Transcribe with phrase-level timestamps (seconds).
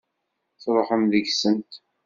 [0.61, 1.71] Tṛuḥem deg-sent.